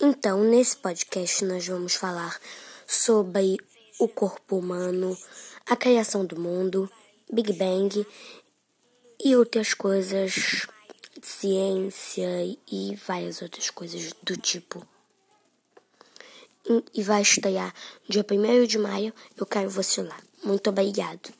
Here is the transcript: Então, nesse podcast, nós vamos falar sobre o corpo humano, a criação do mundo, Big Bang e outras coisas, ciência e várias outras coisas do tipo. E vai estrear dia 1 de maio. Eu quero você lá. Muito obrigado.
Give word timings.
Então, 0.00 0.44
nesse 0.44 0.76
podcast, 0.76 1.44
nós 1.44 1.66
vamos 1.66 1.96
falar 1.96 2.38
sobre 2.86 3.56
o 3.98 4.06
corpo 4.06 4.56
humano, 4.56 5.18
a 5.66 5.74
criação 5.74 6.24
do 6.24 6.38
mundo, 6.38 6.88
Big 7.32 7.52
Bang 7.54 8.06
e 9.24 9.34
outras 9.34 9.74
coisas, 9.74 10.68
ciência 11.20 12.28
e 12.70 12.94
várias 12.94 13.42
outras 13.42 13.70
coisas 13.70 14.12
do 14.22 14.36
tipo. 14.36 14.86
E 16.94 17.02
vai 17.02 17.22
estrear 17.22 17.74
dia 18.08 18.24
1 18.24 18.66
de 18.66 18.78
maio. 18.78 19.12
Eu 19.36 19.46
quero 19.46 19.68
você 19.68 20.00
lá. 20.00 20.16
Muito 20.44 20.70
obrigado. 20.70 21.32